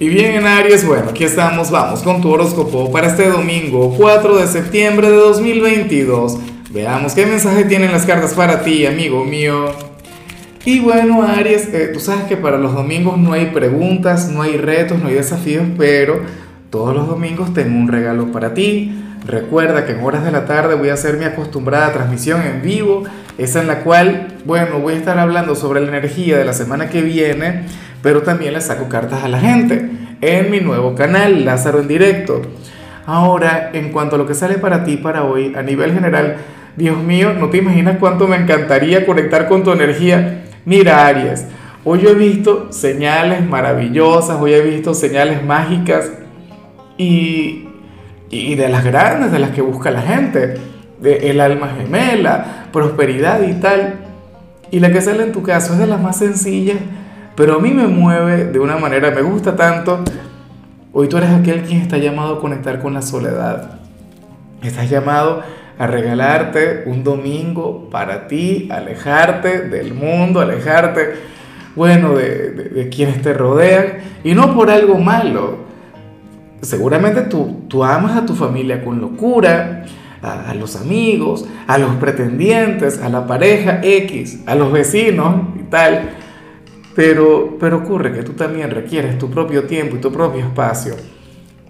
Y 0.00 0.08
bien 0.08 0.32
en 0.32 0.44
Aries, 0.44 0.84
bueno, 0.84 1.10
aquí 1.10 1.22
estamos, 1.22 1.70
vamos 1.70 2.02
con 2.02 2.20
tu 2.20 2.28
horóscopo 2.28 2.90
para 2.90 3.06
este 3.06 3.28
domingo 3.28 3.94
4 3.96 4.38
de 4.38 4.48
septiembre 4.48 5.08
de 5.08 5.14
2022. 5.14 6.36
Veamos 6.72 7.14
qué 7.14 7.24
mensaje 7.24 7.64
tienen 7.64 7.92
las 7.92 8.04
cartas 8.04 8.34
para 8.34 8.64
ti, 8.64 8.86
amigo 8.86 9.24
mío. 9.24 9.70
Y 10.64 10.80
bueno, 10.80 11.22
Aries, 11.22 11.72
eh, 11.72 11.90
tú 11.92 12.00
sabes 12.00 12.24
que 12.24 12.36
para 12.36 12.58
los 12.58 12.74
domingos 12.74 13.18
no 13.18 13.34
hay 13.34 13.46
preguntas, 13.46 14.28
no 14.28 14.42
hay 14.42 14.56
retos, 14.56 14.98
no 14.98 15.06
hay 15.06 15.14
desafíos, 15.14 15.64
pero 15.78 16.22
todos 16.70 16.92
los 16.92 17.06
domingos 17.06 17.54
tengo 17.54 17.78
un 17.78 17.86
regalo 17.86 18.32
para 18.32 18.52
ti. 18.52 19.00
Recuerda 19.24 19.86
que 19.86 19.92
en 19.92 20.00
horas 20.00 20.24
de 20.24 20.32
la 20.32 20.44
tarde 20.44 20.74
voy 20.74 20.88
a 20.88 20.94
hacer 20.94 21.18
mi 21.18 21.24
acostumbrada 21.24 21.92
transmisión 21.92 22.42
en 22.42 22.62
vivo, 22.62 23.04
esa 23.38 23.60
en 23.60 23.66
la 23.66 23.80
cual, 23.80 24.28
bueno, 24.44 24.78
voy 24.78 24.94
a 24.94 24.96
estar 24.96 25.18
hablando 25.18 25.54
sobre 25.54 25.80
la 25.80 25.88
energía 25.88 26.38
de 26.38 26.44
la 26.44 26.52
semana 26.52 26.88
que 26.88 27.02
viene 27.02 27.64
pero 28.04 28.20
también 28.22 28.52
le 28.52 28.60
saco 28.60 28.86
cartas 28.90 29.24
a 29.24 29.28
la 29.28 29.40
gente 29.40 29.88
en 30.20 30.50
mi 30.50 30.60
nuevo 30.60 30.94
canal, 30.94 31.42
Lázaro 31.46 31.80
en 31.80 31.88
directo. 31.88 32.42
Ahora, 33.06 33.70
en 33.72 33.92
cuanto 33.92 34.16
a 34.16 34.18
lo 34.18 34.26
que 34.26 34.34
sale 34.34 34.58
para 34.58 34.84
ti 34.84 34.98
para 34.98 35.24
hoy, 35.24 35.54
a 35.56 35.62
nivel 35.62 35.94
general, 35.94 36.36
Dios 36.76 36.98
mío, 36.98 37.32
no 37.32 37.48
te 37.48 37.56
imaginas 37.56 37.96
cuánto 37.98 38.28
me 38.28 38.36
encantaría 38.36 39.06
conectar 39.06 39.48
con 39.48 39.64
tu 39.64 39.72
energía. 39.72 40.44
Mira, 40.66 41.06
Aries, 41.06 41.46
hoy 41.82 42.06
he 42.06 42.12
visto 42.12 42.70
señales 42.70 43.42
maravillosas, 43.42 44.38
hoy 44.38 44.52
he 44.52 44.60
visto 44.60 44.92
señales 44.92 45.42
mágicas 45.42 46.10
y, 46.98 47.68
y 48.28 48.54
de 48.54 48.68
las 48.68 48.84
grandes, 48.84 49.32
de 49.32 49.38
las 49.38 49.52
que 49.52 49.62
busca 49.62 49.90
la 49.90 50.02
gente, 50.02 50.58
de 51.00 51.30
el 51.30 51.40
alma 51.40 51.68
gemela, 51.76 52.66
prosperidad 52.72 53.42
y 53.42 53.54
tal. 53.54 53.94
Y 54.70 54.80
la 54.80 54.90
que 54.90 55.00
sale 55.00 55.22
en 55.22 55.32
tu 55.32 55.42
caso 55.42 55.74
es 55.74 55.78
de 55.78 55.86
las 55.86 56.00
más 56.00 56.18
sencillas 56.18 56.78
pero 57.36 57.56
a 57.56 57.58
mí 57.58 57.70
me 57.70 57.86
mueve 57.88 58.44
de 58.44 58.58
una 58.60 58.76
manera, 58.76 59.10
me 59.10 59.22
gusta 59.22 59.56
tanto. 59.56 60.04
Hoy 60.92 61.08
tú 61.08 61.16
eres 61.16 61.30
aquel 61.30 61.62
quien 61.62 61.80
está 61.80 61.98
llamado 61.98 62.36
a 62.36 62.40
conectar 62.40 62.80
con 62.80 62.94
la 62.94 63.02
soledad. 63.02 63.80
Estás 64.62 64.88
llamado 64.88 65.42
a 65.76 65.86
regalarte 65.88 66.84
un 66.86 67.02
domingo 67.02 67.90
para 67.90 68.28
ti, 68.28 68.68
alejarte 68.70 69.68
del 69.68 69.94
mundo, 69.94 70.40
alejarte, 70.40 71.14
bueno, 71.74 72.14
de, 72.14 72.88
quienes 72.94 73.20
te 73.20 73.32
rodean, 73.32 73.98
y 74.22 74.34
no 74.34 74.54
por 74.54 74.70
algo 74.70 74.96
malo. 74.98 75.64
Seguramente 76.62 77.22
tú, 77.22 77.64
tú 77.68 77.82
amas 77.82 78.16
a 78.16 78.24
tu 78.24 78.34
familia 78.34 78.84
con 78.84 79.00
locura, 79.00 79.84
a, 80.24 80.54
los 80.54 80.76
amigos, 80.76 81.46
a 81.66 81.78
los 81.78 81.96
pretendientes, 81.96 83.00
a 83.00 83.08
la 83.08 83.26
pareja 83.26 83.80
X, 83.82 84.40
a 84.46 84.54
los 84.54 84.72
vecinos 84.72 85.42
y 85.60 85.64
tal. 85.64 86.10
Pero, 86.94 87.56
pero 87.58 87.78
ocurre 87.78 88.12
que 88.12 88.22
tú 88.22 88.32
también 88.32 88.70
requieres 88.70 89.18
tu 89.18 89.30
propio 89.30 89.64
tiempo 89.64 89.96
y 89.96 90.00
tu 90.00 90.12
propio 90.12 90.40
espacio. 90.40 90.94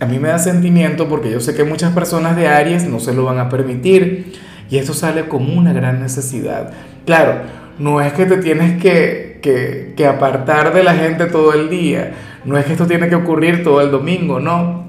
A 0.00 0.06
mí 0.06 0.18
me 0.18 0.28
da 0.28 0.38
sentimiento 0.38 1.08
porque 1.08 1.30
yo 1.30 1.40
sé 1.40 1.54
que 1.54 1.64
muchas 1.64 1.92
personas 1.92 2.36
de 2.36 2.46
Aries 2.46 2.88
no 2.88 3.00
se 3.00 3.12
lo 3.12 3.24
van 3.24 3.38
a 3.38 3.48
permitir 3.48 4.32
y 4.70 4.78
esto 4.78 4.94
sale 4.94 5.26
como 5.26 5.52
una 5.54 5.72
gran 5.72 6.00
necesidad. 6.00 6.72
Claro, 7.04 7.40
no 7.78 8.00
es 8.00 8.12
que 8.12 8.26
te 8.26 8.36
tienes 8.36 8.80
que, 8.80 9.40
que, 9.42 9.94
que 9.96 10.06
apartar 10.06 10.72
de 10.72 10.84
la 10.84 10.94
gente 10.94 11.26
todo 11.26 11.52
el 11.52 11.68
día, 11.68 12.12
no 12.44 12.56
es 12.56 12.64
que 12.64 12.72
esto 12.72 12.86
tiene 12.86 13.08
que 13.08 13.16
ocurrir 13.16 13.64
todo 13.64 13.80
el 13.80 13.90
domingo, 13.90 14.38
no. 14.40 14.86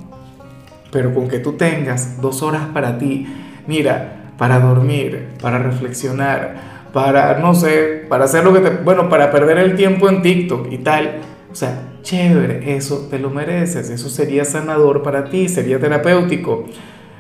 Pero 0.92 1.14
con 1.14 1.28
que 1.28 1.40
tú 1.40 1.54
tengas 1.54 2.22
dos 2.22 2.42
horas 2.42 2.68
para 2.74 2.98
ti, 2.98 3.28
mira, 3.70 4.32
para 4.36 4.60
dormir, 4.60 5.28
para 5.40 5.60
reflexionar, 5.60 6.56
para, 6.92 7.38
no 7.38 7.54
sé, 7.54 8.06
para 8.10 8.26
hacer 8.26 8.44
lo 8.44 8.52
que 8.52 8.62
te, 8.62 8.70
bueno, 8.84 9.08
para 9.10 9.32
perder 9.32 9.60
el 9.60 9.76
tiempo 9.76 10.10
en 10.10 10.24
TikTok 10.24 10.72
y 10.72 10.80
tal. 10.80 11.20
O 11.52 11.56
sea, 11.56 11.84
chévere, 12.02 12.76
eso 12.76 13.08
te 13.10 13.20
lo 13.20 13.30
mereces, 13.30 13.92
eso 13.92 14.10
sería 14.10 14.44
sanador 14.44 15.04
para 15.04 15.26
ti, 15.26 15.48
sería 15.48 15.80
terapéutico. 15.80 16.66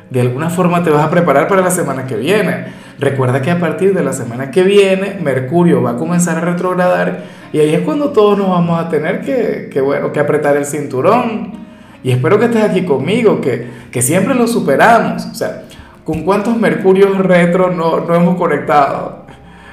De 0.09 0.22
alguna 0.22 0.50
forma 0.50 0.83
te 0.83 0.89
vas 0.89 1.05
a 1.05 1.11
preparar 1.11 1.47
para 1.47 1.61
la 1.61 1.70
semana 1.70 2.08
que 2.08 2.16
viene. 2.16 2.66
Recuerda 2.97 3.44
que 3.44 3.52
a 3.52 3.59
partir 3.59 3.94
de 3.94 4.03
la 4.03 4.11
semana 4.11 4.49
que 4.49 4.64
viene, 4.64 5.20
Mercurio 5.21 5.83
va 5.83 5.92
a 5.92 5.98
comenzar 5.98 6.38
a 6.38 6.42
retrogradar 6.42 7.26
y 7.54 7.59
ahí 7.59 7.76
es 7.76 7.82
cuando 7.82 8.09
todos 8.09 8.38
nos 8.38 8.49
vamos 8.49 8.83
a 8.83 8.89
tener 8.89 9.21
que, 9.21 9.70
que 9.71 9.82
bueno, 9.82 10.11
que 10.11 10.20
apretar 10.20 10.58
el 10.58 10.65
cinturón. 10.65 11.59
Y 12.02 12.11
espero 12.11 12.39
que 12.39 12.45
estés 12.45 12.64
aquí 12.64 12.86
conmigo, 12.86 13.39
que, 13.39 13.67
que 13.92 14.02
siempre 14.02 14.33
lo 14.33 14.48
superamos. 14.48 15.26
O 15.26 15.36
sea, 15.36 15.64
¿con 16.09 16.23
cuántos 16.23 16.58
Mercurios 16.58 17.20
retro 17.20 17.70
no, 17.70 17.99
no 17.99 18.15
hemos 18.15 18.36
conectado? 18.36 19.25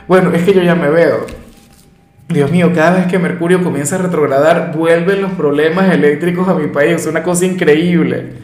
Bueno, 0.06 0.30
es 0.34 0.42
que 0.42 0.52
yo 0.52 0.60
ya 0.62 0.74
me 0.74 0.90
veo. 0.90 1.24
Dios 2.28 2.50
mío, 2.50 2.72
cada 2.74 2.98
vez 2.98 3.06
que 3.06 3.18
Mercurio 3.18 3.64
comienza 3.64 3.94
a 3.94 4.00
retrogradar, 4.00 4.74
vuelven 4.76 5.22
los 5.22 5.32
problemas 5.32 5.90
eléctricos 5.90 6.46
a 6.46 6.52
mi 6.52 6.66
país. 6.66 6.92
Es 6.96 7.06
una 7.06 7.22
cosa 7.22 7.46
increíble. 7.46 8.34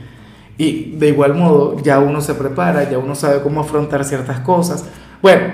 Y 0.57 0.97
de 0.97 1.09
igual 1.09 1.35
modo, 1.35 1.83
ya 1.83 1.99
uno 1.99 2.23
se 2.23 2.33
prepara, 2.33 2.89
ya 2.89 2.97
uno 2.97 3.15
sabe 3.15 3.43
cómo 3.43 3.61
afrontar 3.61 4.07
ciertas 4.07 4.41
cosas. 4.41 4.87
Bueno, 5.21 5.53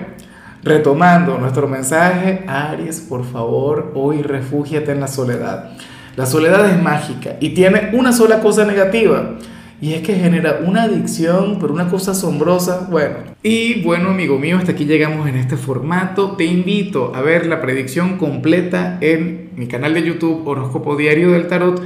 retomando 0.63 1.39
nuestro 1.39 1.67
mensaje, 1.67 2.45
Aries, 2.47 3.01
por 3.01 3.25
favor, 3.25 3.91
hoy 3.97 4.23
refúgiate 4.23 4.93
en 4.93 5.01
la 5.01 5.09
soledad. 5.09 5.71
La 6.15 6.25
soledad 6.25 6.71
es 6.71 6.81
mágica 6.81 7.35
y 7.41 7.49
tiene 7.49 7.91
una 7.95 8.13
sola 8.13 8.39
cosa 8.39 8.65
negativa 8.65 9.39
y 9.81 9.95
es 9.95 10.03
que 10.03 10.15
genera 10.15 10.61
una 10.65 10.85
adicción 10.85 11.59
por 11.59 11.71
una 11.71 11.89
cosa 11.89 12.11
asombrosa. 12.11 12.89
Bueno, 12.91 13.17
y 13.43 13.83
bueno, 13.83 14.11
amigo 14.11 14.39
mío, 14.39 14.59
hasta 14.59 14.73
aquí 14.73 14.87
llegamos 14.87 15.29
en 15.29 15.37
este 15.37 15.57
formato. 15.57 16.33
Te 16.33 16.45
invito 16.45 17.13
a 17.15 17.21
ver 17.23 17.47
la 17.47 17.61
predicción 17.61 18.19
completa 18.19 18.99
en 19.01 19.51
mi 19.55 19.69
canal 19.69 19.95
de 19.95 20.03
YouTube 20.03 20.47
Horóscopo 20.47 20.97
Diario 20.97 21.31
del 21.31 21.47
Tarot 21.47 21.81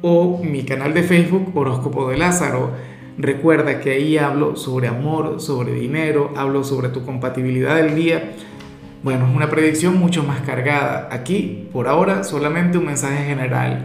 o 0.00 0.42
mi 0.42 0.64
canal 0.64 0.94
de 0.94 1.02
Facebook 1.02 1.52
Horóscopo 1.54 2.08
de 2.08 2.16
Lázaro. 2.16 2.70
Recuerda 3.18 3.78
que 3.78 3.90
ahí 3.90 4.16
hablo 4.16 4.56
sobre 4.56 4.88
amor, 4.88 5.40
sobre 5.40 5.74
dinero, 5.74 6.32
hablo 6.36 6.64
sobre 6.64 6.88
tu 6.88 7.04
compatibilidad 7.04 7.76
del 7.76 7.94
día. 7.94 8.32
Bueno, 9.02 9.28
es 9.28 9.36
una 9.36 9.50
predicción 9.50 9.98
mucho 9.98 10.22
más 10.24 10.40
cargada. 10.40 11.10
Aquí, 11.12 11.68
por 11.74 11.88
ahora, 11.88 12.24
solamente 12.24 12.78
un 12.78 12.86
mensaje 12.86 13.22
general 13.26 13.84